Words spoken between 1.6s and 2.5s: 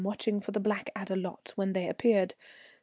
they appeared.